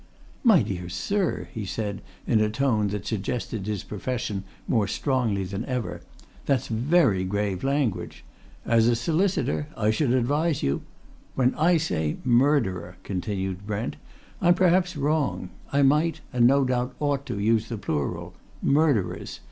"My 0.43 0.63
dear 0.63 0.89
sir!" 0.89 1.47
he 1.53 1.63
said, 1.63 2.01
in 2.25 2.39
a 2.41 2.49
tone 2.49 2.87
that 2.87 3.05
suggested 3.05 3.67
his 3.67 3.83
profession 3.83 4.43
more 4.67 4.87
strongly 4.87 5.43
than 5.43 5.63
ever. 5.65 6.01
"That's 6.47 6.69
very 6.69 7.23
grave 7.23 7.63
language. 7.63 8.23
As 8.65 8.87
a 8.87 8.95
solicitor, 8.95 9.67
I 9.77 9.91
should 9.91 10.11
advise 10.11 10.63
you" 10.63 10.81
"When 11.35 11.53
I 11.53 11.77
say 11.77 12.17
murderer," 12.25 12.97
continued 13.03 13.67
Brent, 13.67 13.95
"I'm 14.41 14.55
perhaps 14.55 14.97
wrong. 14.97 15.49
I 15.71 15.83
might 15.83 16.21
and 16.33 16.47
no 16.47 16.65
doubt 16.65 16.95
ought 16.99 17.27
to 17.27 17.37
use 17.39 17.69
the 17.69 17.77
plural. 17.77 18.33
Murderers! 18.63 19.39